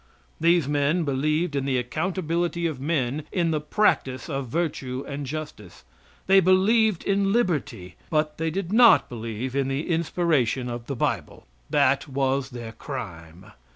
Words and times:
These 0.39 0.67
men 0.67 1.03
believed 1.03 1.55
in 1.55 1.65
the 1.65 1.77
accountability 1.77 2.65
of 2.65 2.79
men 2.81 3.21
in 3.31 3.51
the 3.51 3.61
practice 3.61 4.29
of 4.31 4.47
virtue 4.47 5.05
and 5.07 5.27
justice. 5.27 5.83
They 6.25 6.39
believed 6.39 7.03
in 7.03 7.31
liberty, 7.31 7.97
but 8.09 8.39
they 8.39 8.49
did 8.49 8.73
not 8.73 9.09
believe 9.09 9.55
in 9.55 9.67
the 9.67 9.87
inspiration 9.91 10.69
of 10.69 10.87
the 10.87 10.95
bible. 10.95 11.45
That 11.69 12.07
was 12.07 12.49
their 12.49 12.71
crime. 12.71 13.51